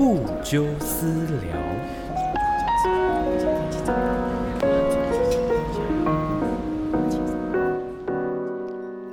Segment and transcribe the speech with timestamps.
[0.00, 1.54] 不纠私聊。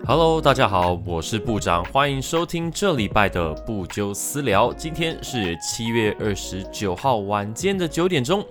[0.05, 4.71] Hello，大家好，我是部长，欢迎收听这礼拜的不纠私聊。
[4.71, 8.41] 今天是七月二十九号晚间的九点钟，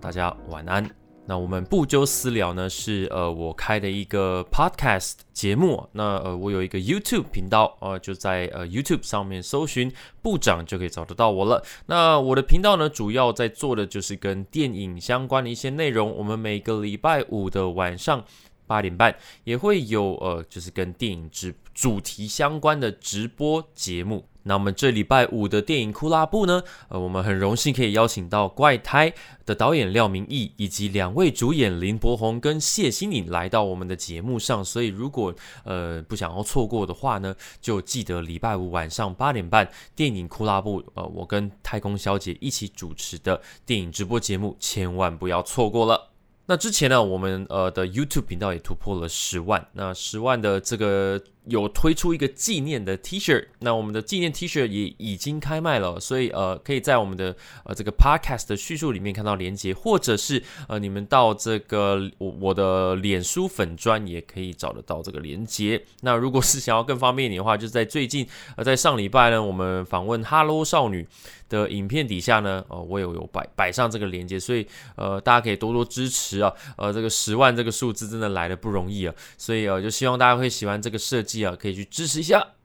[0.00, 0.88] 大家晚安。
[1.26, 5.88] 那我们不纠私聊呢，是呃我开的一个 podcast 节目。
[5.92, 11.62] 那呃我有一个 YouTube 频道，呃就在呃 YouTube 上面搜寻部长就可以找得到我了。
[11.86, 16.10] 那我的频道呢，主要在做的就是跟电影相关的一些内容。
[16.16, 18.24] 我们每个礼拜五的晚上。
[18.68, 24.24] 八点半也会有呃，就是跟电影直主题相关的直播节目。
[24.46, 29.10] 那我们这礼拜五的电影库拉布呢，呃，我们很荣幸可以邀请到《怪胎》
[29.44, 34.64] 的导演廖明义以及两位主演林柏宏跟谢欣颖来到我们的节目上。
[34.64, 46.10] 所以如果呃不想要错过的话呢，就记得礼拜五晚上八点半电影库拉布，呃，我跟太空小姐一起主持的电影直播节目，千万不要错过了。
[46.48, 65.82] 那之前呢，我们呃的 YouTube 频道也突破了十万，那十万的这个有推出一个纪念的 T 恤，那我们的纪念 T 恤也已经开卖了，所以呃可以在我们的呃这个 Podcast 的叙述里面看到连接，或者是呃你们到这个我我的脸书粉砖也可以找得到这个连接。
[66.00, 71.06] 那如果是想要更方便一点的话，就是在最近呃在上礼拜呢，我们访问 Hello 少女。
[71.48, 74.66] 的影片底下呢，呃，我有有摆摆上这个链接，所以
[74.96, 82.55] 呃，大家可以多多支持啊，呃，这个十万这个数字真的来的不容易啊，所以呃，就希望大家会喜欢这个设计可以去支持一下。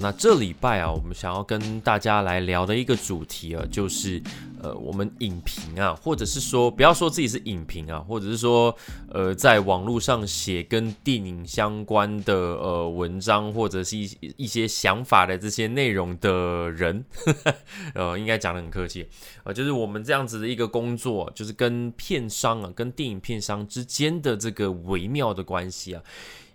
[0.00, 4.22] 那这礼拜啊，我们想要跟大家来聊的一个主题啊，就是
[4.62, 8.74] 呃，我们影评啊，或者是说，不要说自己是影评啊，或者是说，
[9.10, 17.04] 呃，在网络上写跟电影相关的呃文章，或者是一一些想法的这些内容的人，
[17.94, 19.06] 呃，应该讲的很客气，
[19.44, 26.02] 呃，就是我们这样子的一个工作，就是跟片商啊，跟电影片商之间的这个微妙的关系啊。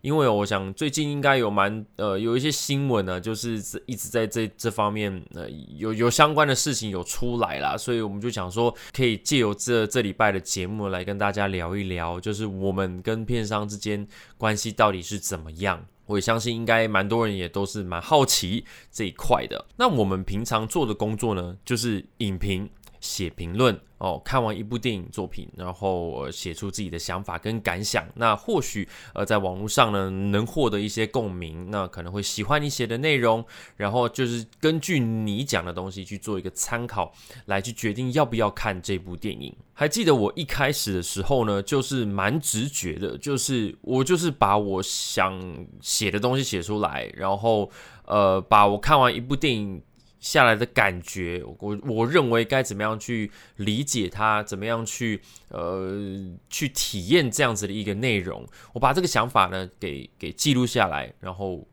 [0.03, 3.53] 因为我想最近应该有蛮呃有一些新闻呢，就是
[3.86, 14.06] 一直在这这方面呃有有相关的事情有出来啦，所以我们就想说可以借由这这礼拜的节目来跟大家聊一聊，就是我们跟片商之间
[14.38, 15.86] 关系到底是怎么样。
[16.06, 19.66] 我也相信应该蛮多人也都是蛮好奇这一块的。
[19.78, 22.70] 那我们平常做的工作呢，就是影评。
[23.03, 28.08] 写评论哦，看完一部电影作品，然后写出自己的想法跟感想。
[28.16, 33.44] 那或许呃在网络上呢能获得一些共鸣，那可能会喜欢你写的内容，
[33.75, 37.14] 然后就是根据你讲的东西去做一个参考，
[37.46, 39.53] 来去决定要不要看这部电影。
[39.74, 45.38] 还记得我一开始的时候呢，就是蛮直觉的，就是我就是把我想
[45.81, 47.70] 写的东西写出来，然后
[48.06, 49.81] 呃把我看完一部电影。
[50.23, 56.01] 下来的感觉，我我认为该怎么样去理解它，怎么样去呃
[56.50, 61.67] 去体验这样子的一个内容，我把这个想法呢给给记录下来，然后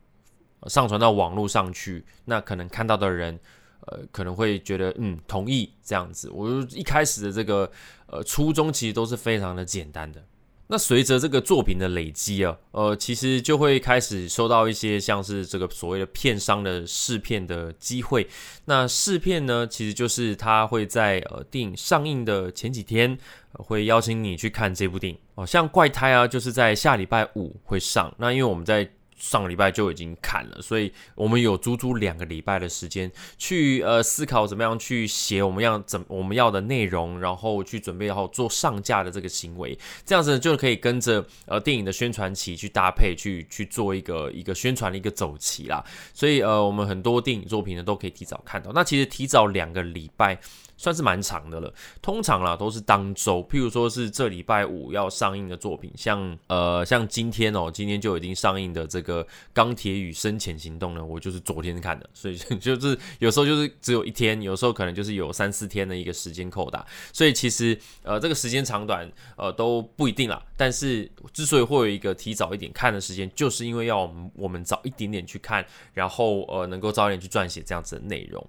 [0.67, 3.39] 上传到网络上去，那可能看到的人
[3.87, 7.71] 呃可能会觉得嗯同意这样子，我就一开始的这个
[8.07, 10.21] 呃初衷其实都是非常的简单的。
[10.71, 18.25] 那随着这个作品的累积啊，呃，其实就会开始收到一些像是这个所谓的片商的试片的机会。
[18.63, 23.17] 那试片呢，其实就是他会在呃电影上映的前几天，
[23.51, 25.45] 会邀请你去看这部电影哦。
[25.45, 28.09] 像怪胎啊，就是在下礼拜五会上。
[28.17, 28.89] 那因为我们在
[29.21, 45.85] 上个礼拜就已经看了，所以我们有足足两个礼拜的时间去呃思考怎么样去写我们要怎我们要的内容，然后去准备好做上架的这个行为，这样子就可以跟着呃电影的宣传期去搭配，去去做一个一个宣传的一个走期啦。
[46.13, 48.71] 所以呃我们很多电影作品呢都可以提早看到。
[48.73, 50.39] 那其实提早两个礼拜。
[50.81, 59.23] 算是蛮长的了，通常啦都是当周，譬如说是这礼拜五要上映的作品，像呃像今天哦，今天就已经上映的这个
[59.53, 69.07] 《钢铁与深潜行动》呢，我就是昨天看的，所以 就是有时候就是只有一天，有时候可能就是有三四天的一个时间扣打，所以其实呃这个时间长短
[69.37, 70.43] 呃都不一定啦。
[70.57, 75.63] 但是之所以会有一个提早一点看的时间，就是因为要我们早一点点去看，
[75.93, 78.43] 然后呃能够早一点去撰写这样子的内容。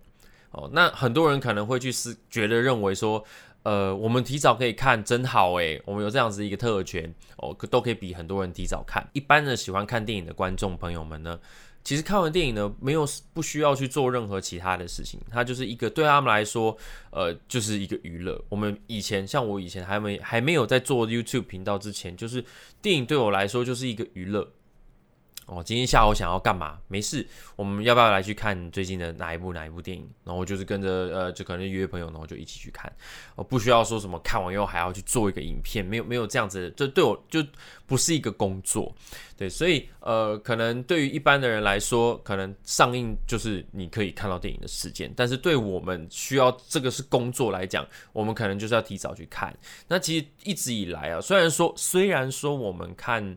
[0.52, 3.24] 哦，那很多人可能会去思觉得认为说，
[3.62, 9.08] 呃，我们提早可以看真好诶，我们有这样子一个特权哦，可都可以比很多人提早看。
[9.12, 11.38] 一般的喜欢看电影的观众朋友们呢，
[11.82, 16.76] 其实看完电影呢，没有不需要去做任何其他的事情，它就是一个对他们来说，
[17.10, 18.38] 呃，就是一个娱乐。
[18.48, 22.44] 我们以前像我以前还没还没有在做 YouTube 频道之前，就是
[22.82, 24.46] 电影对我来说就是一个娱乐。
[25.46, 26.78] 哦，今天下午想要干嘛？
[26.86, 30.08] 没事，我们要不要来去看最近的哪一部哪一部电影？
[30.24, 32.90] 然后就是跟着呃，就可能约朋友，然后就一起去看。
[33.34, 37.44] 哦，不需要说什么看完以后还要去做一个影片，没有没有这样子，这对我就
[37.86, 38.94] 不是一个工作。
[39.36, 49.52] 对，所以呃，可能对于一般的人来说，可能上映就是你可以看到电影的时间，但是对我们需要这个是工作来讲，我们可能就是要提早去看。
[49.88, 53.36] 那其实一直以来啊，虽然说虽然说我们看。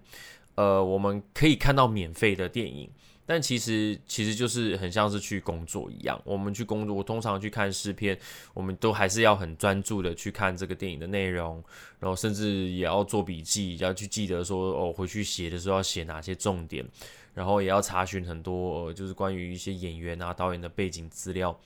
[0.55, 2.89] 呃，我们可以看到免费的电影，
[3.25, 6.19] 但其实其实就是很像是去工作一样。
[6.23, 8.17] 我们去工作，我通常去看试片，
[8.53, 11.63] 我们都还是要很专注的去看这个电影的内容，
[11.99, 16.85] 然后甚至也要做笔记，要去记得说哦，回去写的时候要写哪些重点，
[17.33, 21.59] 然后也要查询很多就是关于一些演员啊、导演的背景资料。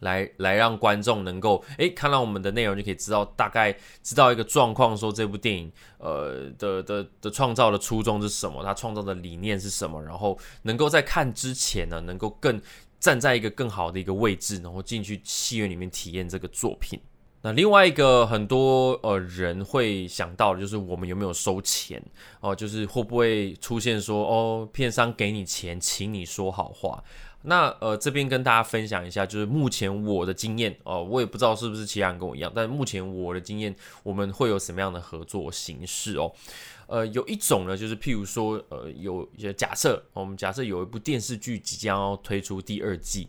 [0.00, 12.60] 来来让观众能够诶看到我们的内容，就可以知道大概知道一个状况，说这部电影呃的的的创造的初衷是什么，它创造的理念是什么，然后能够在看之前呢，能够更
[13.00, 17.00] 站在一个更好的一个位置，然后进去戏院里面体验这个作品。
[17.42, 22.02] 那另外一个很多呃人会想到的就是我们有没有收钱
[22.40, 27.04] 哦，就是会不会出现说哦片商给你钱，请你说好话。
[27.44, 36.32] 那呃，这边跟大家分享一下，就是目前我的经验哦，我也不知道是不是其他人跟我一样，但目前我的经验，我们会有什么样的合作形式哦？
[36.86, 43.28] 呃，有一种呢，就是譬如说，呃，有一些假设，我们假设有一部电视剧即将要推出第二季。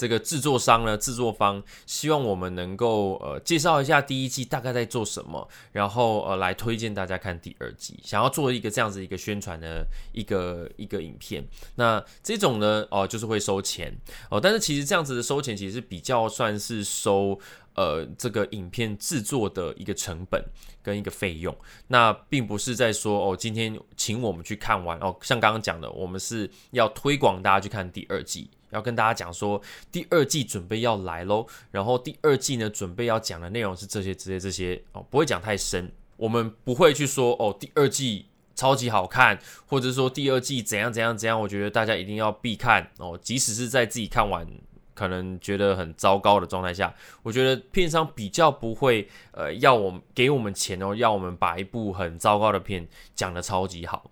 [0.00, 11.46] 这个制作商呢，制作方希望我们能够呃介绍一下第一季大概在做什么，然后呃来推荐大家看第二季，想要做一个这样子一个宣传的一个一个影片。
[11.74, 13.94] 那这种呢，哦就是会收钱
[14.30, 17.38] 哦，但是其实这样子的收钱其实比较算是收
[17.74, 20.44] 呃这个影片制作的一个成本
[20.82, 21.56] 跟一个费用，
[21.88, 28.50] 那并不是在说哦今天请我们去看完哦，像刚刚讲的，我们是要推广大家去看第二季。
[28.70, 44.46] 要跟大家讲说，第二季准备要来喽，然后第二季呢，准备要讲的内容是这些、这些、这些哦，不会讲太深，我们不会去说哦，第二季超级好看，或者说第二季怎样怎样怎样，我觉得大家一定要必看哦，即使是在自己看完
[44.94, 54.10] 可能觉得很糟糕的状态下，我觉得片商比较不会呃要我们给我们钱哦，要我们把一部很糟糕的片讲的超级好。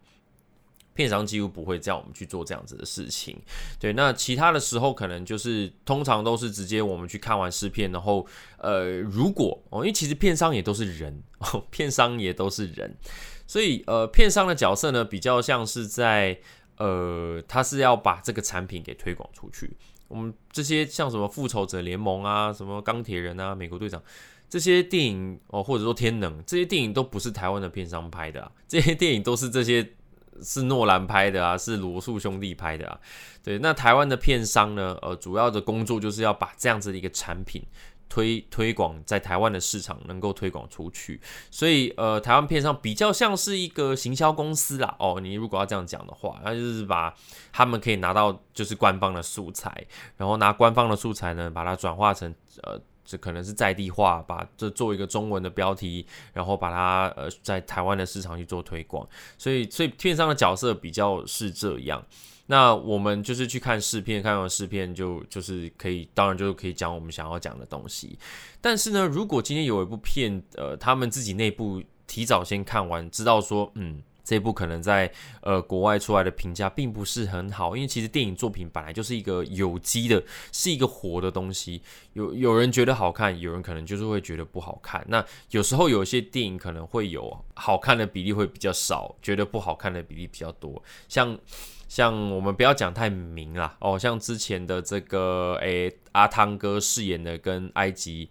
[0.95, 3.39] 片商几乎不会叫我们去做这样子的事情，
[3.79, 3.93] 对。
[3.93, 8.27] 那其他的时候可能就是通常都是直接我们去看完试片，然后
[8.57, 12.97] 呃，如果哦，因为其实片商也都是人哦， 片商也都是人，
[13.47, 16.37] 所以呃，片商的角色呢比较像是在
[16.79, 19.77] 呃，他是要把这个产品给推广出去。
[20.09, 24.03] 我们这些像什么复仇者联盟啊，什么钢铁人啊，美国队长
[24.49, 29.93] 这些电影哦，或者说天能这些电影都不是台湾的片商拍的啊，这些电影都是这些。
[30.41, 33.01] 是诺兰拍的啊，是罗素兄弟拍的啊。
[33.43, 34.97] 对，那台湾的片商呢？
[35.03, 37.61] 呃，主要的工作就是要把这样子的一个产品
[38.09, 41.21] 推推广在台湾的市场，能够推广出去。
[41.51, 44.97] 所以，呃，台湾片商比较像是一个行销公司啦。
[44.99, 47.15] 哦，你如果要这样讲的话，那就是把
[47.53, 52.81] 他们可以拿到就是官方的素材，然后拿官方的素材呢，把它转化成呃。
[53.11, 62.05] 这可能是在地化，把这做一个中文的标题，然后把它呃在台湾的市场去做推广，所以所以片商的角色比较是这样。
[62.51, 68.19] 那我们就是去看试片，看完试片就就是可以，当然就是可以讲我们想要讲的东西。
[68.61, 74.03] 但是呢，如果今天有一部片，呃，他们自己内部提早先看完，知道说，嗯。
[74.29, 81.81] 这部可能在呃国外出来的评价并不是很好，因为其实电影作品本来就是一个有机的，是一个活的东西。
[82.13, 85.03] 有有人觉得好看，有人可能就是会觉得不好看。
[85.09, 90.83] 那有时候有些电影可能会有好看的比例会比较少，觉得不好看的比例比较多。
[91.09, 91.39] 像
[91.89, 98.29] 像我们不要讲太明啦哦，像之前的这个诶阿汤哥饰演的跟埃及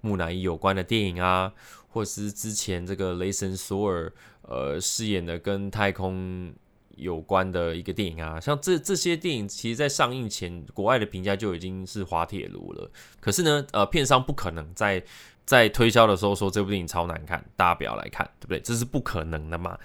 [0.00, 1.52] 木乃伊有关的电影啊，
[1.86, 4.12] 或是之前这个雷神索尔。
[4.48, 6.52] 呃，饰演的跟太空
[6.96, 12.90] 有关的一个电影啊，像这这些电影，其实在上映前，国外的评价就已经是滑铁卢了。
[13.20, 15.02] 可是呢，呃，片商不可能在
[15.44, 18.60] 在推销的时候说这部电影超难看，大家不要来看，对不对？
[18.60, 19.78] 这是不可能的嘛。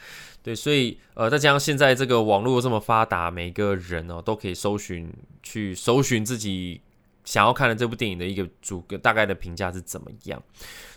[0.44, 5.12] 对，所以呃，再加上现在这个网络这么发达，每个人哦都可以搜寻
[5.44, 6.82] 去搜寻自己
[7.24, 10.42] 想要看的这部电影的一个主个大概的评价是怎么样。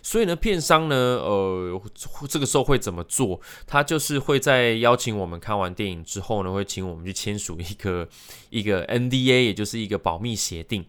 [0.02, 1.82] 所以呢，片商呢，呃，
[2.28, 3.40] 这个时候会怎么做？
[3.66, 8.06] 他就是会在邀请我们看完电影之后呢，会请我们去签署一个
[8.50, 10.84] 一个 NDA，也就是一个保密协定。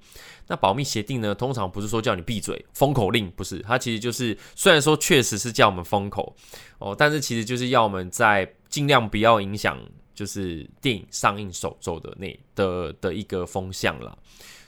[0.48, 6.36] 那保密协定呢，通常不是说叫你闭嘴、封口令，不是，它其实就是虽然说确实是叫我们封口
[6.78, 9.80] 哦，但是其实就是要我们在尽量不要影响，
[10.14, 14.16] 就是电影上映首周的那的的一个风向了。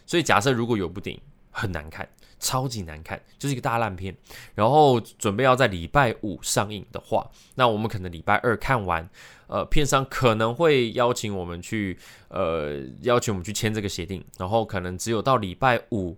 [0.07, 1.21] 所以假设如果有部电影
[1.51, 2.09] 很难看。
[2.39, 4.15] 超级难看，就是一个大烂片。
[4.53, 9.09] 然后准备要在礼拜五上映的话，那我们可能礼拜二看完，
[9.47, 11.97] 呃，片商可能会邀请我们去，
[12.27, 14.23] 呃，邀请我们去签这个协定。
[14.37, 16.15] 然后可能只有到礼拜五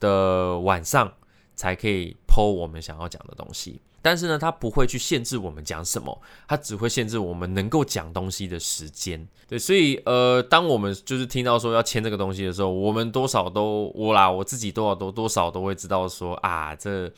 [0.00, 1.12] 的晚上
[1.54, 3.80] 才可以剖我们想要讲的东西。
[4.02, 9.26] 但是呢，它不会去限制我们讲什么，它只会限制我们能够讲东西的时间。
[9.46, 17.10] 对，所以呃，当我们就是听到说要签这个东西的时候，我们多少都我啦，我自己多少都多少都会知道说啊，这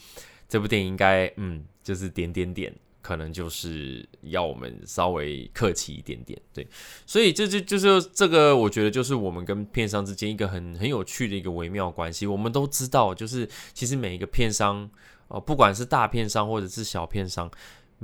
[0.46, 6.38] 这部电影应该嗯，就是点点点，可能就是要我们稍微客气一点点。
[6.52, 6.66] 对，
[7.06, 12.26] 所以这就就是这个，我觉得就是我们跟片商之间一个很很有趣的一个微妙关系。
[12.26, 14.90] 我们都知道，就是其实每一个片商。
[15.28, 17.50] 哦，不管是大片商或者是小片商，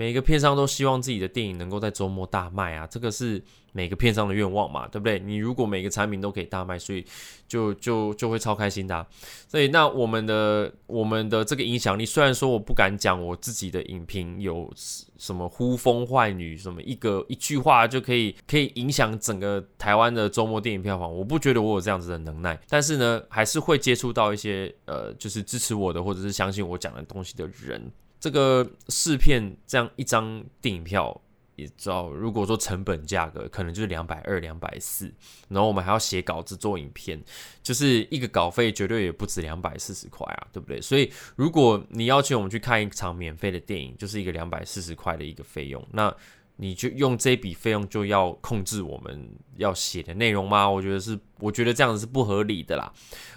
[0.01, 3.43] 每个片商都希望自己的电影能够在周末大卖啊，这个是
[3.73, 5.19] 每个片商的愿望嘛，对不对？
[5.19, 7.05] 你如果每个产品都可以大卖，所以
[7.47, 9.07] 就就就会超开心的。
[9.47, 14.73] 所以那我们的我们的这个影响力，虽然说我不敢讲我自己的影评有
[15.19, 22.59] 什么呼风唤雨，什么一个一句话就可以可以影响整个台湾的周末电影票房，我不觉得我有这样子的能耐。
[22.71, 27.93] 但是呢，还是会接触到一些呃，就是支持我的或者是相信我讲的东西的人。
[28.21, 31.19] 这个试片这样一张电影票，
[31.57, 35.13] 也知道，如果说成本价格可能就是两百二、两百四，
[35.49, 37.21] 然后我们还要写稿子做影片，
[37.63, 40.81] 就是一个稿费绝对也不止两百四十块啊，对不对？
[40.81, 46.15] 所以如果你要求我们去看一场免费的电影，就是一个两百四十块的一个费用，那
[46.63, 49.27] 你就用这笔费用就要控制我们
[49.57, 50.69] 要写的内容吗？
[50.69, 52.93] 我觉得是，我觉得这样子是不合理的啦。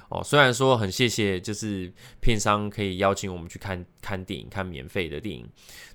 [0.10, 5.48] 哦，虽然说很谢谢，就是片商可以邀请我们去看看电影，看免费的电影，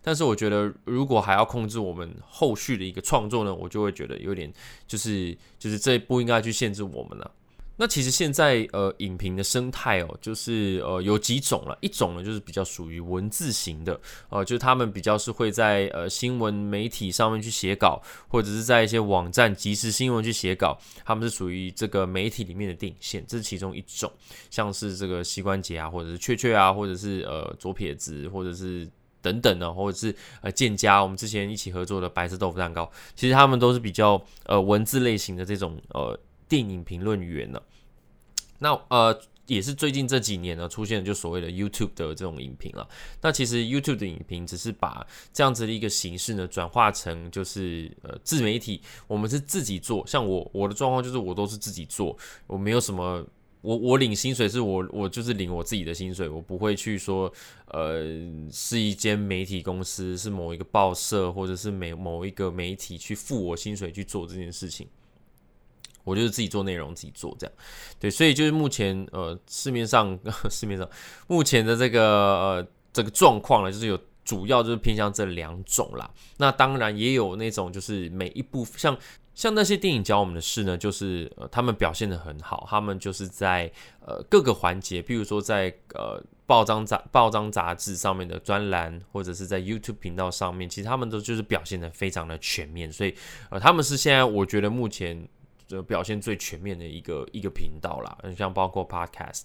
[0.02, 4.50] 但是我觉得如果还要控制我们后续的一个创作呢，我就会觉得有点，
[4.86, 7.30] 就是就是这不应该去限制我们了。
[7.80, 11.78] 那其实现在呃，影评的生态哦，就是呃有几种了。
[11.80, 13.98] 一种呢，就是比较属于文字型的，
[14.30, 20.76] 呃，就是他们比较是会在呃新闻媒体上面去写稿，或者是在一些网站即时新闻去写稿。
[21.04, 24.12] 他们是属于这个媒体里面的电影线，这是其中一种。
[24.50, 28.90] 像是这个膝关节啊，或者是雀雀啊，或者是呃左撇子，或者是
[29.22, 36.18] 等等的，或者是呃健家，我们之前一起合作的白色豆腐蛋糕，其实他们都是比较呃文字类型的这种呃。
[36.48, 37.60] 电影评论员呢？
[38.60, 42.88] 那呃，也是最近这几年呢，出现就所谓的 YouTube 的这种影评了。
[43.22, 50.04] 那其实 YouTube 的影评只是把这样子的一个形式呢，转化成就是呃自媒体，我们是自己做。
[50.06, 52.16] 像我我的状况就是我都是自己做，
[52.48, 53.24] 我没有什么，
[53.60, 57.32] 我我领薪水是我我就是领我自己的薪水，我不会去说
[57.68, 58.02] 呃
[58.50, 64.86] 是一间媒体公司，是某一个报社或者是每某一个媒体去付我薪水去做这件事情。
[66.08, 67.54] 我就是自己做内容，自己做这样，
[68.00, 70.18] 对，所以就是目前呃市面上
[70.50, 70.88] 市面上
[71.26, 76.10] 目前的这个呃这个状况呢，就是有主要就是偏向这两种啦。
[76.38, 78.96] 那当然也有那种就是每一部像
[79.34, 93.14] 像那些电影教我们的事呢，就是呃他们表现的很好，他们就是在呃各个环节，比如说在呃报章杂报章杂志上面的专栏，或者是在 YouTube 频道上面，其实他们都就是表现的非常的全面，所以
[93.50, 95.28] 呃他们是现在我觉得目前。
[95.68, 99.42] 就表现最全面的一个一个频道啦，像包括 Podcast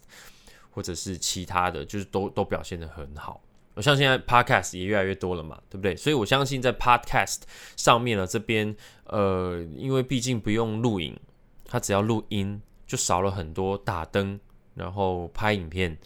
[0.72, 3.44] 或者是其他的，就是都都表现的很好。
[3.76, 5.96] 我像现在 Podcast 也越来越多了嘛，对不对？
[5.96, 7.42] 所以我相信在 Podcast
[7.76, 8.76] 上面呢，这边
[9.06, 11.20] 呃，因为毕竟不用录影，
[11.66, 14.40] 它只要录音，就少了很多打灯，
[14.76, 15.98] 然后拍影片、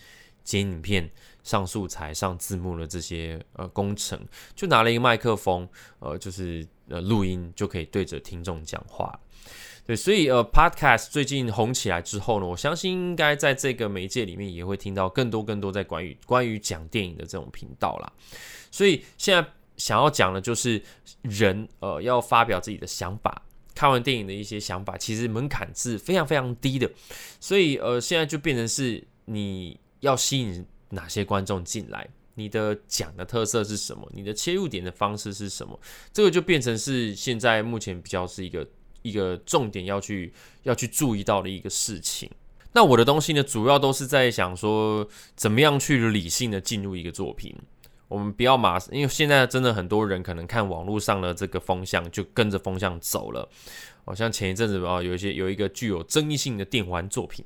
[0.45, 1.09] 剪影片、
[1.43, 4.19] 上素材、上字幕的这些呃工程，
[4.55, 5.67] 就拿了一个麦克风，
[6.00, 9.19] 呃，就是呃录音就可以对着听众讲话。
[9.88, 18.12] 对，所以呃，Podcast 最近红起来之后呢，我相信应该在这个媒介里面也会听到更多更多在关于关于讲电影的这种频道啦。
[18.70, 20.84] 所以现在想要讲的就是
[21.22, 23.41] 人呃要发表自己的想法，
[23.74, 26.91] 看完电影的一些想法，其实门槛是非常非常低的。
[27.39, 35.79] 所以呃，现在就变成是你要吸引哪些观众进来，你的讲的特色是什么，你的切入点的方式是什么，
[36.12, 38.67] 这个就变成是现在目前比较是一个。
[39.07, 40.33] 一个重点要去
[40.63, 42.29] 要去注意到的一个事情。
[42.73, 47.55] 那我的东西呢，主要都是在想说，怎么样去理性的进入一个作品。
[48.07, 53.49] 我们不要马，因为现在真的很多人可能看网络上的这个风向，就跟着风向走了。
[54.05, 57.43] 好像前一阵子啊，有一些有一个具有争议性的电玩作品，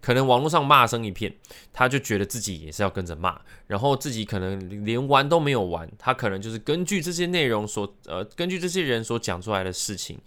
[0.00, 1.32] 可能网络上骂声一片，
[1.72, 10.18] 他就觉得自己也是要跟着骂，然后自己可能连玩都没有玩，他可能就是根据这些内容所呃，根据这些人所讲出来的事情，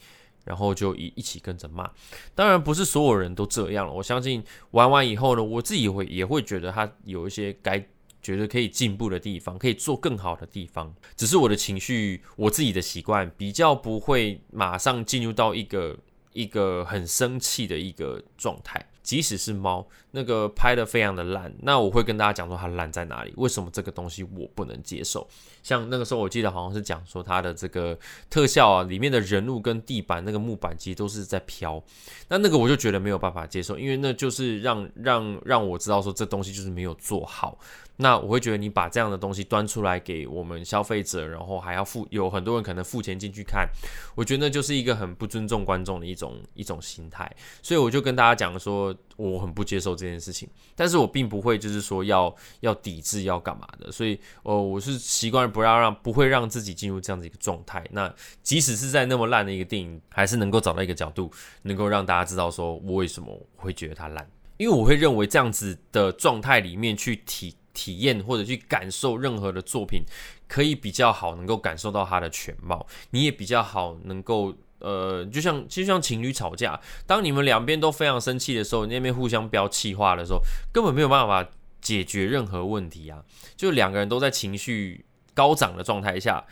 [0.43, 1.89] 然后就一一起跟着骂。
[2.35, 7.85] 当然不是所有人都这样了，我相信玩完以后呢，我自己会也会觉得他有一些该。
[8.21, 15.97] 觉得可以进步的地方，可以做更好的地方，只是我的情绪，我自己的习惯比较不会马上进入到一个
[16.31, 18.88] 一个很生气的一个状态。
[19.01, 19.85] 即使是猫，
[20.15, 25.27] 那个拍的非常的烂，那我会跟大家讲说它烂在哪里，为什么这个东西我不能接受。
[25.63, 27.98] 像那个时候我记得好像是讲说它的这个
[28.29, 31.84] 特效啊，里面的人物跟地板那个木板其实都是在飘，
[32.27, 37.58] 那那个我就觉得没有办法接受，因为那就是让让让我知道说这东西就是没有做好。
[37.98, 43.70] 那我会觉得你把这样的东西端出来给我们消费者，然后还要付有很多人可能付钱进去看，
[44.15, 47.32] 我觉得那就是一个很不尊重观众的一种一种心态。
[47.62, 53.91] 所以我就跟大家讲说，我很不接受这这件事情，但是我并不会就是说要要抵制要干嘛的。
[53.91, 57.83] 所以，呃，我是习惯不要让不会让自己进入这样的一个状态。
[57.91, 61.31] 那即使是在那么烂的一个电影，还是能够找到一个角度，
[61.63, 67.55] 能够让大家知道说我为什么会觉得它烂，因为我会认为这样子的状态里面去体。
[67.75, 70.03] 体验或者去感受任何的作品，
[70.48, 80.39] 可以比较好能够感受到它的全貌，你也比较好能够呃，就像就像情侣吵架，当你们两边都非常生气的时候，那边互相飙气话的时候，
[80.71, 81.49] 根本没有办法
[81.81, 83.23] 解决任何问题啊！
[83.55, 86.45] 就两个人都在情绪高涨的状态下。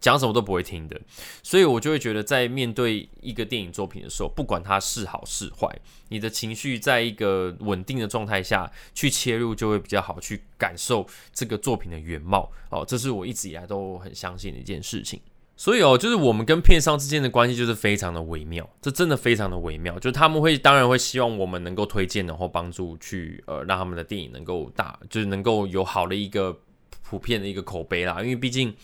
[0.00, 1.00] 讲什么都不会听的，
[1.44, 5.68] 所以我就会觉得，在面对一个电影作品的时候，不管它是好是坏，
[6.08, 12.50] 你的情绪在一个稳定的状态下去切入，就会比较好去感受这个作品的原貌。
[12.68, 15.20] 哦，这是我一直以来都很相信的一件事情。
[15.56, 19.98] 所以哦，就是我们跟片商之间的关系就是非常的微妙，这真的非常的微妙。
[19.98, 26.56] 就他们会当然会希望我们能够推荐，然后帮助去呃让他们的电影能够大，就是能够有好的一个
[27.02, 28.74] 普遍的一个口碑啦，因为毕竟。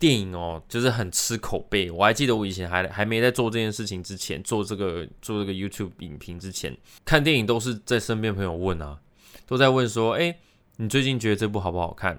[0.00, 1.90] 电影哦，就是很吃口碑。
[1.90, 8.98] 我还记得我以前还还没在做这件事情之前，做这个做这个 YouTube 影评之前，看电影都是在身边朋友问啊，
[9.46, 10.34] 都在问说：“哎，
[10.78, 12.18] 你最近觉得这部好不好看？”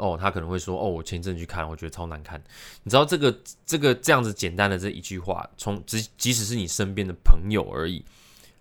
[0.00, 2.42] 哦，他可能会说：“哦，我前阵去看，我觉得超难看。”
[2.82, 8.04] 你知道这个这个这样子简单的这一句话，从即即使是你身边的朋友而已。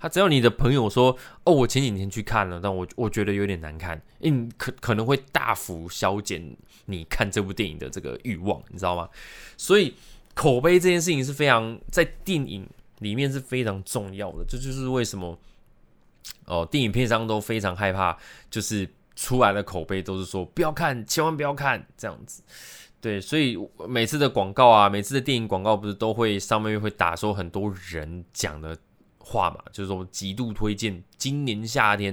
[0.02, 9.10] 他只要你的朋友说哦，我前几天去看了，但我我觉得有点难看，嗯，可可能会大幅消减你看这部电影的这个欲望，你知道吗？
[9.58, 9.93] 所以
[10.34, 12.65] 口碑这件事情是非常在电影
[12.99, 15.38] 里面是非常重要的，这就是为什么
[16.45, 18.17] 哦，电影片商都非常害怕，
[18.49, 18.88] 就是
[19.19, 22.41] 出来的口碑都是说不要看，千万不要看这样子。
[23.01, 28.77] 对，所以每次的广告啊，每次的电影广告不是都会上面会打说很多人讲的。
[29.21, 32.12] 话嘛，就是说极度推荐今年夏天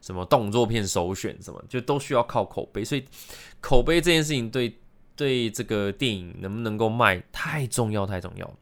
[0.00, 3.04] 什么动作片首选，什么就都需要靠口碑，所以
[3.60, 4.76] 口碑这件事情对
[5.14, 8.54] 对这个电影能不能够卖太重要太重要。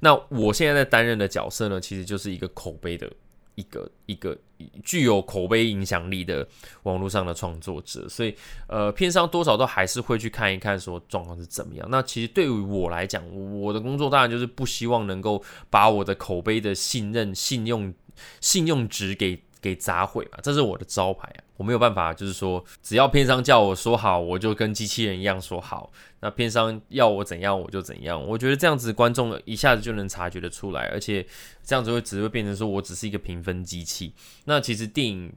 [0.00, 3.10] 那我现在在担任的角色呢，其实就是一个口碑的。
[3.56, 4.38] 一个一个
[4.84, 6.46] 具有口碑影响力的
[6.84, 8.34] 网络上的创作者，所以
[8.68, 11.86] 呃，片商多少都还是会去看一看，说状况是怎么样。
[11.90, 13.22] 那其实对于我来讲，
[13.60, 17.92] 我的工作当然就是不希望能够把我的口碑的信任、信用、
[18.40, 19.45] 信用值给。
[19.66, 21.42] 给砸毁嘛，这是我的招牌啊！
[21.56, 25.90] 我没有办法，就是说，只要片商叫我说好，我就跟机器人一样说好。
[26.20, 28.24] 那片商要我怎样，我就怎样。
[28.24, 31.26] 我觉得这样子观众一下子就能察觉得出来，而且
[31.64, 34.14] 这样子会只会变成说我只是一个评分机器。
[34.44, 35.32] 那其实电影。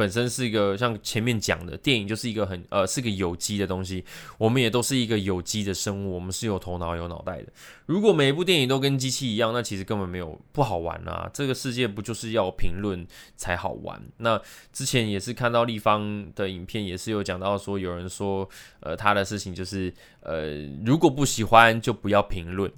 [0.00, 4.02] 本身是一个像前面讲的电影，就是一个很呃是个有机的东西。
[4.38, 7.52] 我们也都是一个有机的生物，我们是有头脑有脑袋的。
[7.84, 11.28] 如果每一部电影都跟机器一样，那其实根本没有不好玩啊！
[11.34, 14.00] 这个世界不就是要评论才好玩？
[14.16, 14.40] 那
[14.72, 18.48] 之前也是看到立方的影片，也是有讲到说，有人说
[18.80, 22.72] 呃他的事情就是呃如果不喜欢就不要评论。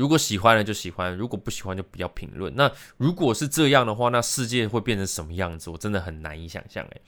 [0.00, 2.50] 如果喜欢了就喜欢，如果不喜欢就不要评论。
[2.56, 5.68] 那如果是这样的话，那世界会变成什么样子？
[5.68, 6.82] 我真的很难以想象。
[6.86, 7.02] 诶，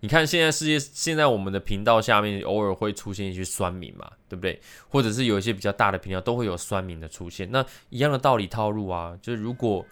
[0.00, 4.58] 你看现在世界，现在我们的频道下面偶尔会出现一些酸民嘛，对不对？
[4.88, 7.46] 或者是有一些比较大的频道都会有酸民的出现。
[7.52, 9.84] 那一样的道理套路啊，就是如果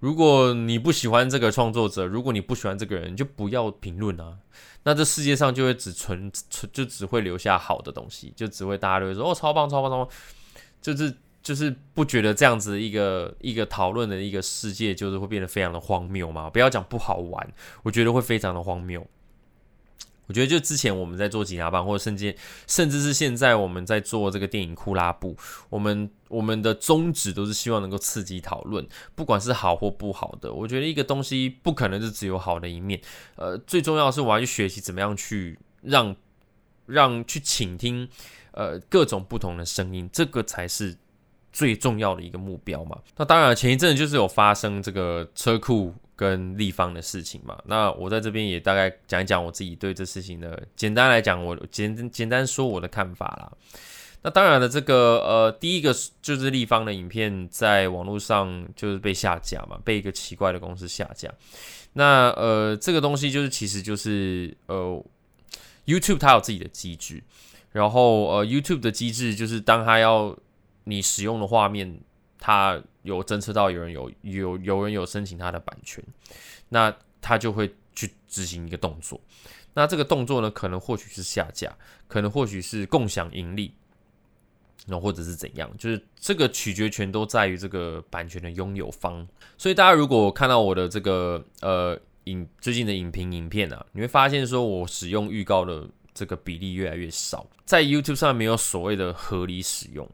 [0.00, 4.38] 如果你不喜欢这个创作者，如果你不喜欢这个人，就不要评论啊。
[4.84, 10.08] 那这世界上就会只存存，就只会留下好的东西，就只会大家都会说哦超棒超棒超棒，
[10.80, 11.14] 就是。
[11.44, 16.48] 就是不觉得这样子一个一个讨论的一个世界，就是会变得非常的荒谬吗？
[16.48, 17.52] 不要讲不好玩，
[17.82, 19.06] 我觉得会非常的荒谬。
[20.26, 22.34] 我觉得就之前我们在做吉拿棒，或者甚至
[22.66, 25.36] 甚至是现在我们在做这个电影库拉布，
[25.68, 30.50] 我们我们的宗旨都是希望能够刺激讨论，不管是好或不好的。
[30.50, 32.98] 我觉得一个东西不可能是只有好的一面，
[33.36, 36.16] 呃，最重要的是我要去学习怎么样去让
[36.86, 38.08] 让去倾听，
[38.52, 40.96] 呃，各种不同的声音，这个才是
[41.54, 42.98] 最重要的一个目标嘛。
[43.16, 45.94] 那当然前一阵就是有发生这个车库。
[46.16, 53.52] 跟立方的事情嘛，那我在这边也大概讲一讲我自己对这事情的简单来讲，我简简单说我的看法啦。
[54.22, 61.28] 那当然了，这个呃，第一个就是立方的影片在网络上就是被下架嘛，被一个奇怪的公司下架。
[61.94, 65.04] 那呃，这个东西就是其实就是呃
[65.84, 67.20] ，YouTube 它有自己的机制，
[67.72, 70.38] 然后呃，YouTube 的机制就是当它要
[70.84, 72.00] 你使用的画面。
[72.36, 76.04] 它有侦测到有人有有有人有申请他的版权，
[76.68, 79.18] 那他就会去执行一个动作。
[79.72, 81.74] 那这个动作呢，可能或许是下架，
[82.06, 83.72] 可能或许是共享盈利，
[84.84, 89.26] 那或者是怎样，就是这个取决权都在于这个版权的拥有方。
[89.56, 100.06] 所以大家如果看到我的这个呃影最近的影评影片啊，你会发现说我使用预告的这个比例越来越少，在 YouTube 上没有所谓的合理使用。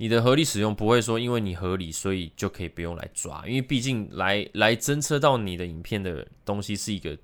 [0.00, 7.18] 你的合理使用不会说，因为你合理，所以就可以不用来抓，因为毕竟来来侦测到你的影片的东西是一个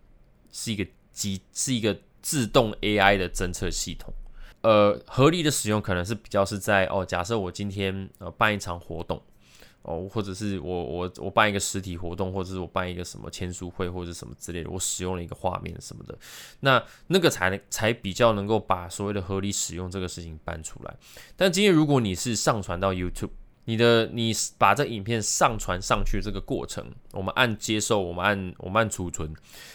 [0.52, 4.12] 是一个机是一个自动 AI 的侦测系统。
[4.60, 9.22] 呃，合理的使用可能是比较是在哦，假设我今天呃办一场活动。
[9.86, 16.18] 哦，或者是我我我办一个实体活动，或者是我办一个什么签书会，或者什么之类的，我使用了一个画面什么的，
[16.58, 20.96] 那那个才能才比较能够把所谓的合理使用这个事情搬出来。
[21.36, 23.30] 但今天如果你是上传到 YouTube，
[23.66, 29.32] 你的你把这影片上传上去这个过程，我们按接受，我们按我们按储存，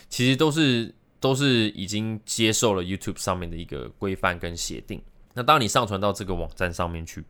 [0.09, 5.01] 其实都是都是已经接受了 YouTube 上面的一个规范跟协定。
[5.33, 7.23] 那当你上传到这个网站上面去，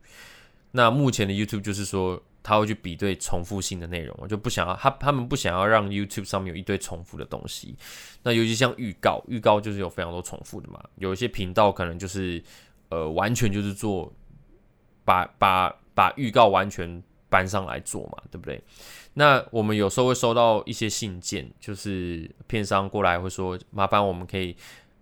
[0.71, 2.19] 那目前的 YouTube 就是说。
[2.43, 7.75] 他会去比对重复性的内容，我就不想要他他们不想要让 YouTube 上面有一堆重复的东西。
[8.23, 10.83] 那尤其像预告，预告就是有非常多重复的嘛。
[10.95, 12.43] 有一些频道可能就是
[12.89, 14.11] 呃完全就是做
[15.05, 18.59] 把把把预告完全搬上来做嘛，对不对？
[19.13, 24.55] 那我们有时候会收到一些信件，就是片商过来会说麻烦我们可以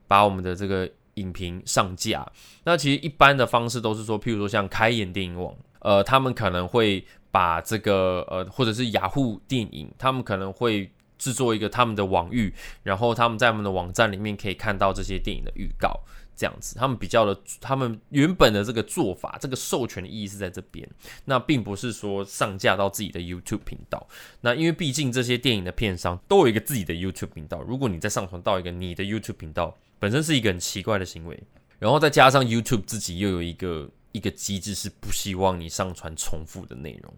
[0.07, 2.29] 把我们的这个影评上架。
[2.65, 7.05] 那其实一般的方式都是说，譬如说像开眼电影网，呃，他们可能会。
[7.31, 15.99] 把这个呃，或者是雅虎电影，他们可能会制作一个他们的网域，然后他们在我们的网站里面可以看到这些电影的预告，
[16.35, 16.75] 这样子。
[16.79, 20.89] 他们比较的，他们原本的这个做法，这个授权的意义是在这边，
[21.25, 24.07] 那并不是说上架到自己的 YouTube 频道。
[24.41, 31.37] 那因为毕竟这些电影的片商都有一个自己的 YouTube 频道，如果你再上传到一个你的 YouTube 频道，本身是一个很奇怪的行为，
[31.77, 33.89] 然后再加上 YouTube 自己又有一个。
[34.11, 37.13] 一个机制是不希望你上传重复的内容，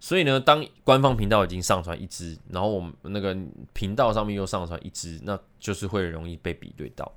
[0.00, 3.36] 所以呢，当官方频道已经上传一支，然后我们那个
[3.74, 7.10] 频道上面又上传一支，那就是会容易被比对到。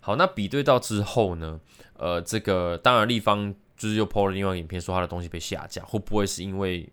[0.00, 1.60] 好，那比对到之后呢，
[1.98, 6.88] 呃，这个当然立方就是又 PO 了另外一个影片，说他的东西被下架，会不会是因为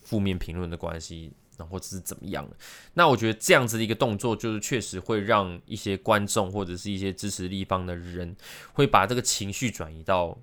[0.00, 2.46] 负面评论的关系，然后是怎么样
[2.92, 8.36] 那我觉得这样子的一个动作，就是确实会让一些观众或者是一些支持立方的人，
[8.74, 10.36] 会把这个情绪转移到。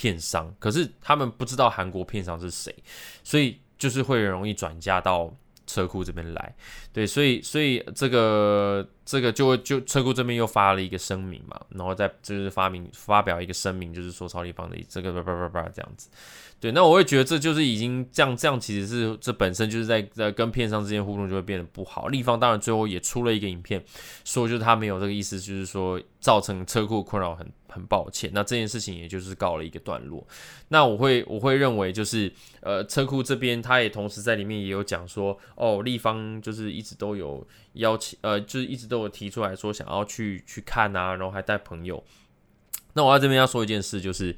[0.00, 2.74] 片商，可是他们不知道韩国片商是谁，
[3.22, 5.30] 所以就是会容易转嫁到
[5.66, 6.54] 车库这边来。
[6.90, 16.08] 对，所以所以这个这个就会就车库这边又发了一个声明嘛，然后再就是发明发表一个声明，就是说超立方的这个叭叭叭叭这样子。
[16.60, 22.06] 对，那我会觉得这就是已经这样这样，其实是这本身就是在在跟片商之间互动就会变得不好。
[22.06, 23.82] 立方当然最后也出了一个影片，
[24.24, 27.50] 说就是他没有这个意思，就是说造成车库困扰很。
[27.72, 30.26] 很抱歉，那这件事情也就是告了一个段落。
[30.70, 32.28] 那我会我会认为就是，
[32.62, 42.02] 呃，车库这边他也同时在里面也有讲说，哦，立方就是一直都有邀请，呃，就是一直都有提出来说想要去去看啊，然后还带朋友。
[42.94, 44.36] 那我在这边要说一件事，就是，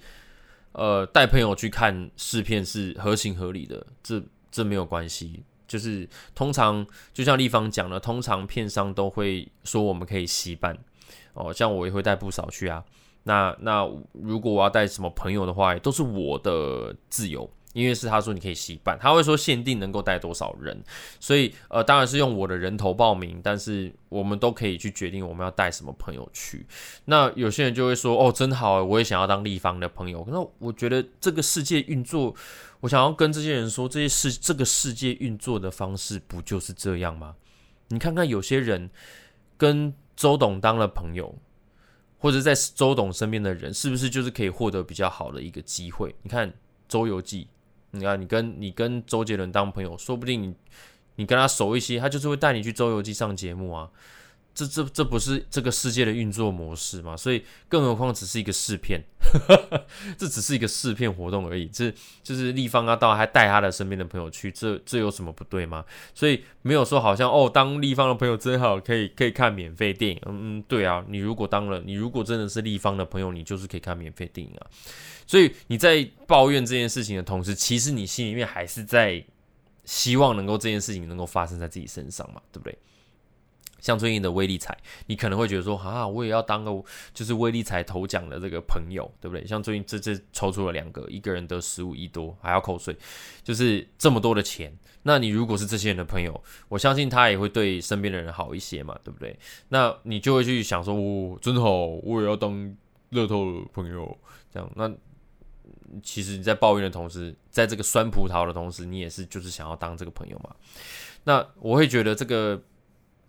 [0.73, 5.43] 呃，带朋友去看试片是合情合理的，这这没有关系。
[5.67, 10.77] 就是通常就像立方讲的，通常片商都会说我们可以吸办，
[11.33, 12.85] 哦，像我也会带不少去啊。
[13.23, 20.83] 那那如果我要带什么朋友的话，都是我的自由因为是他说你可以洗办，他会说限定能够带多少人，
[21.19, 26.67] 所以呃当然是用我的人头报名，但是我们都可以去决定我们要带什么朋友去。
[27.07, 30.27] 那有些人就会说哦真好，我也想要当立方的朋友。
[30.29, 32.35] 那我觉得这个世界运作，
[32.81, 37.35] 我想要跟这些人说，这些世这个世界运作的方式不就是这样吗？
[37.89, 38.91] 你看看有些人
[39.57, 41.35] 跟周董当了朋友。
[42.19, 46.15] 或者在周董身边的人，是不是就是可以获得比较好的一个机会？
[46.23, 46.49] 你看
[46.87, 47.45] 《周游记》，
[47.93, 50.55] 你看你跟你跟周杰伦当朋友，说不定你
[51.17, 53.89] 你跟他熟一些，他就是会带你去《周游记》上节目啊。
[54.55, 57.17] 这这这不是这个世界的运作模式吗？
[57.17, 59.03] 所以，更何况只是一个试片，
[60.19, 61.67] 这只是一个试片活动而已。
[61.69, 61.91] 这
[62.23, 65.85] 就是立方啊，到还带他的身边的朋友去，这这有什么不对吗？
[66.15, 70.21] 所以没有说好像哦，当立方的朋友真好，可以可以看免费电影。
[70.27, 74.67] 嗯嗯，对啊，你如果当了，你如果真的是立方的朋友，你就是可以看免费电影啊。
[75.27, 79.25] 所以你在抱怨这件事情的同时，其实你心里面还是在
[79.85, 82.77] 希望能够这件事情能够发生在自己身上嘛，对不对？
[83.83, 86.71] 像最近的威力彩，你可能会觉得说啊，我也要当个
[87.13, 89.45] 就是威力彩头奖的这个朋友，对不对？
[89.45, 92.97] 像最近这这抽出了两个，一个人得十五亿多，还要扣税，
[93.43, 94.73] 就是这么多的钱。
[95.03, 99.37] 那你如果是这些人的朋友，我相信他也会对身边的人好一些嘛，对不对？
[99.71, 102.77] 那你就会去想说，哦，真好，我也要当
[103.11, 104.17] 乐透的朋友，
[104.55, 104.71] 这样。
[104.77, 104.89] 那
[106.05, 110.55] 其实你在抱怨的同时，在这个酸葡萄的同时，你也是就是想要当这个朋友嘛？
[111.25, 112.63] 那我会觉得这个。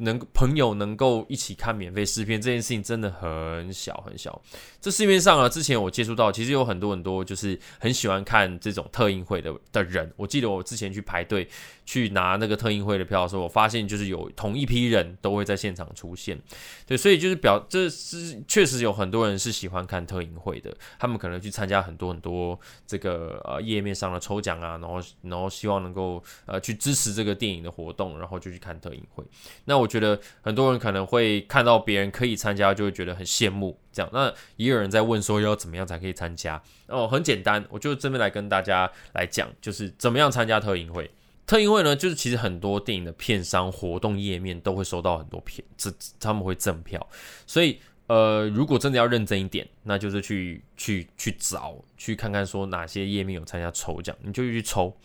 [0.03, 4.41] 能朋友能够一起看免费试片这件事情真的很小很小。
[4.79, 10.11] 这市面上啊，之前我接触到，其实有很多很多就是很喜欢看这种特映会的的人。
[10.15, 11.47] 我记得我之前去排队
[11.85, 16.39] 去拿那个特映会的票的时候，我发现就是有同一批人都会在现场出现。
[16.85, 29.23] 对，所以就是表这是确实有很多人是喜欢看特映会的，他们可能去参加很多很多这个呃页面上的抽奖啊，然后然后希望能够呃去支持这个电影的活动，然后就去看特映会。
[29.63, 33.77] 那我觉得很多人可能会看到别人可以参加，就会觉得很羡慕。
[33.91, 36.59] 这样，那也有人在问说要怎么样才可以参加？
[36.87, 41.11] 哦，很简单，我就这边来跟大家来讲，就是怎么样参加特映会。
[41.45, 47.07] 特映会呢，就是其实很多电影的片商活动页面都会收到很多片，这他们会赠票。
[47.45, 47.77] 所以，
[48.07, 54.97] 呃，如果真的要认真一点，那就是去去去找，去看看说哪些页面有参加抽奖，你就去抽。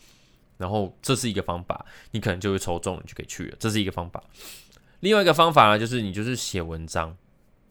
[0.56, 3.56] 然后这是一个方法，你可能就会抽中，你就可以去了。
[3.60, 4.20] 这是一个方法。
[5.00, 7.16] 另外一个方法呢，就是你就是写文章。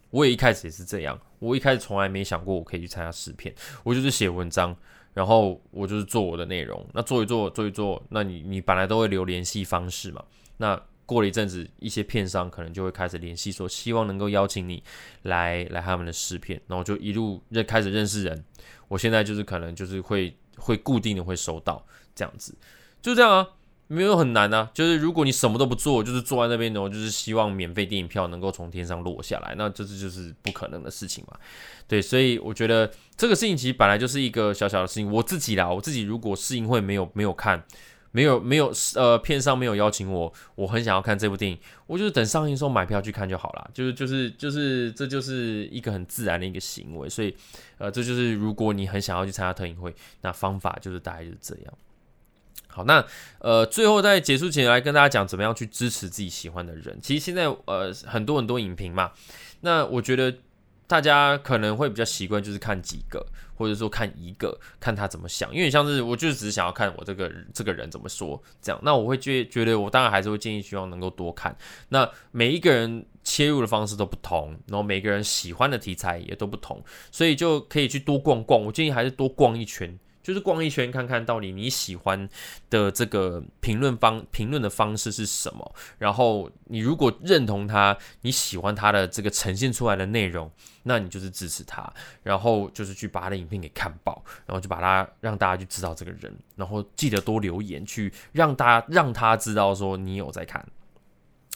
[0.09, 4.73] 我也一开始也是这样，我一开始从来没想过我可以去参加试片，我就是写文章，
[5.13, 6.85] 然后我就是做我的内容。
[6.93, 10.23] 那做一做，做一做，那你你本来都会留联系方式嘛。
[10.55, 14.81] 那过了一阵子，一些片商可能就会开始联系，说希望能够邀请你
[15.23, 18.45] 来来他们的试片，然后就一路认开始认识人。
[18.87, 21.85] 我现在就是可能就是会会固定的会收到
[22.15, 22.57] 这样子。
[23.01, 23.47] 就这样啊，
[23.87, 24.69] 没有很难啊。
[24.73, 31.37] 就是如果你什么都不做，就是坐在那边，然后就是希望免费电影票能够从天上落下来，那这是就是不可能的事情嘛。
[31.87, 35.11] 对，所以我觉得这个事情其实本来就是一个小小的事情。
[35.11, 37.63] 我自己啦，我自己如果试映会没有没有看，
[38.11, 43.71] 没有没有呃片上没有邀请我，我很想要看这部电影，我就是等上映时候买票去看就好了。
[43.73, 47.07] 就是就是就是这就是一个很自然的一个行为。
[47.07, 47.33] 所以
[47.77, 51.73] 呃，这就是如果你很想要去参加特映会，那方法就是大概就是这样。
[52.67, 53.03] 好，那
[53.39, 56.99] 呃，最后在结束前来跟大家讲，怎么样去支持自己喜欢的人。
[57.01, 59.11] 其实现在呃，很多很多影评嘛，
[59.61, 60.33] 那我觉得
[60.85, 63.25] 大家可能会比较习惯，就是看几个，
[63.55, 65.53] 或者说看一个，看他怎么想。
[65.53, 68.79] 因为像是我就只是想要看我这个这个人怎么说，这样。
[68.83, 71.57] 那我会觉觉得，我当然还是会建议，希望能够多看。
[71.89, 78.63] 那每一个人切入的方式都不同，然后每个人喜欢的题材也都不同，所以就可以去多逛逛。
[78.63, 79.97] 我建议还是多逛一圈。
[80.27, 82.27] 就是逛一圈，看看到底你喜欢
[82.69, 85.75] 的这个评论方评论的方式是什么。
[85.97, 90.51] 然后你如果认同他，你喜欢他的这个呈现出来的内容，
[90.83, 91.89] 那你就是支持他。
[92.23, 96.37] 然后就是去把他的影片给看爆，然后就把他让大家去知道这个人。
[96.57, 100.61] 然后记得多留言，去让大家让他知道说你有在看。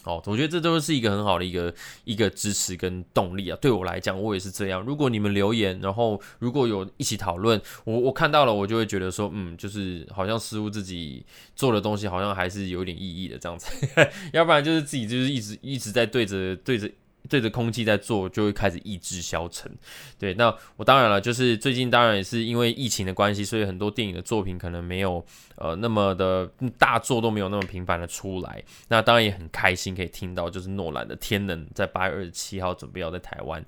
[0.03, 3.57] 哦，我觉得这都是一个很好的一个一个支持跟动力啊。
[3.61, 4.81] 对我来讲，我也是这样。
[4.81, 13.67] 如果你们留言，然后如果有一起讨论，我我看到了，我就会觉得说，嗯，就是好像似乎自己做的东西好像还是有点意义的这样子。
[14.33, 16.89] 要不然就是自己就是一直一直在对着对着。
[17.29, 19.71] 对着空气在做，就会开始意志消沉。
[20.19, 25.23] 对，那我当然了，就是最近当然也是因为疫情的关系，所以很多电影的作品可能没有
[25.55, 28.63] 呃那么的大作都没有那么频繁的出来。
[28.87, 33.63] 那当然也很开心可以听到，就是诺兰的《天能》在八月二十七号准备要在台湾，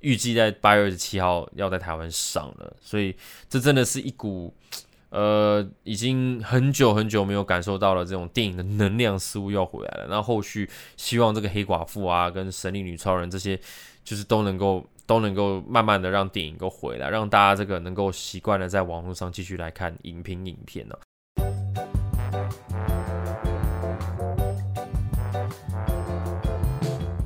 [0.00, 2.76] 预计在八月二十七号要在台湾上了。
[2.80, 3.14] 所以
[3.48, 4.52] 这真的是一股。
[5.14, 10.08] 呃，已经很久很久没有感受到了这种电影的能量，似乎又回来了。
[10.10, 13.56] 那后续希望这个黑寡妇啊，跟神力女超人这些，
[14.02, 20.96] 就是都能够都能够慢慢的让电影够回来，让大家这个能够习惯的在网络上继续来看影评影片呢。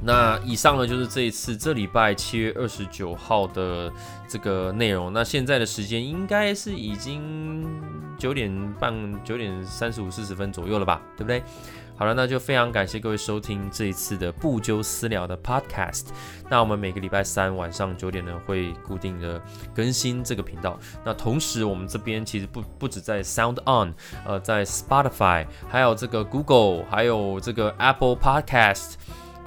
[0.09, 3.93] 那以上呢就是这一次这礼拜七月二十九号的
[4.27, 5.13] 这个内容。
[5.13, 7.63] 那现在的时间应该是已经
[8.17, 11.43] 九点半、九点三十五、四十分左右了吧，对不对？
[11.95, 16.07] 好了，那就非常感谢各位收听这一次的不纠私聊的 Podcast。
[16.49, 19.39] 那我们每个礼拜三晚上九点呢会固定的
[19.75, 20.79] 更新这个频道。
[21.05, 23.93] 那同时我们这边其实不不止在 Sound On，
[24.25, 28.95] 呃，在 Spotify，还有这个 Google，还有这个 Apple Podcast。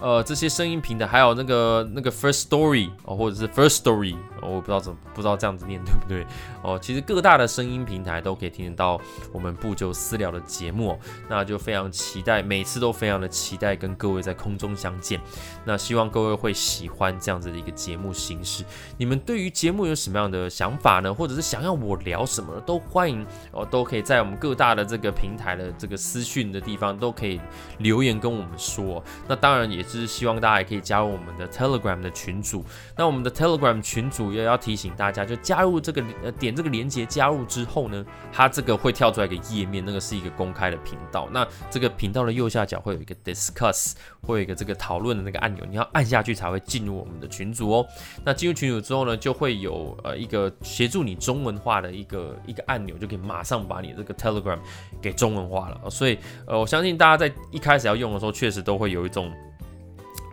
[0.02, 6.26] 呃，这些声音平台，还有那个那个 First Story 哦，或者是 First Story，我不知道怎么不知道这样子念对不对
[6.64, 6.80] 哦。
[6.82, 9.00] 其实各大的声音平台都可以听得到
[9.32, 10.98] 我们不久私聊的节目，
[11.30, 15.22] 那就非常期待，每次都非常的期待跟各位在空中相见。
[15.64, 18.66] 那希望各位会喜欢这样子的一个节目形式。
[18.98, 21.14] 你们对于节目有什么样的想法呢？
[21.14, 27.40] 或者是想要我聊什么，都欢迎哦，都可以在我们各大的这个平台的这个私讯的地方都可以
[27.78, 29.04] 留言跟我们说。
[29.28, 29.86] 那当然也。
[30.00, 32.64] 是希望大家也可以加入我们的 Telegram 的群组。
[32.96, 41.28] 那我们的 Telegram 群组也要提醒大家，就加入这个呃点这个连接加入之后呢，它这个会跳出来一个页面，那个是一个公开的频道。
[41.32, 47.86] 那这个频道的右下角会有一个 Discuss，会有一个这个讨论的那个按钮，你要按下去才会进入我们的群组哦。
[48.24, 54.60] 那进入群组之后呢，就会有呃一个协助你中文化的一个一个按钮，就可以马上把你这个 Telegram
[55.02, 55.90] 给中文化了。
[55.90, 59.32] 所以呃，我相信大家在一开始要用的时候，确实都会有一种。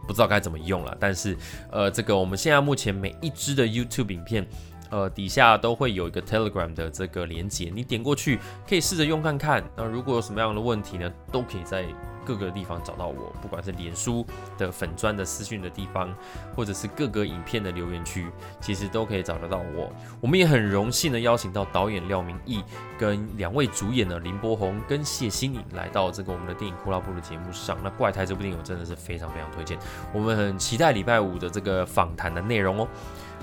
[0.09, 1.37] 不知道该怎么用了，但是，
[1.71, 4.45] 呃，这个我们现在目前每一支的 YouTube 影片，
[4.91, 9.63] 呃，底下都会有一个 Telegram 的这个连接，你点过去可以试着用看看。
[9.77, 11.85] 那如果有什么样的问题呢，都可以在。
[12.27, 14.23] 各个地方找到我，不管是脸书
[14.59, 16.15] 的粉砖的私讯的地方，
[16.55, 18.27] 或者是各个影片的留言区，
[18.61, 19.91] 其实都可以找得到我。
[20.21, 22.63] 我们也很荣幸的邀请到导演廖明义
[22.99, 27.79] 跟两位主演的林柏宏跟谢欣颖来到这个我们的电影库拉布的节目上。
[27.83, 29.79] 那怪胎这部电影我真的是非常非常推荐，
[30.13, 32.89] 我们很期待礼拜五的这个访谈的内容哦。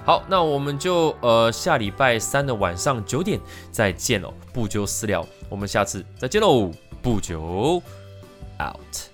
[0.05, 3.39] 好那我们就呃下礼拜三的晚上九点
[3.71, 6.71] 再见喽不久私聊我们下次再见喽。
[7.01, 7.81] 不久。
[8.59, 9.09] out